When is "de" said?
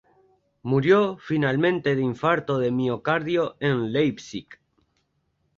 1.95-2.01, 2.57-2.71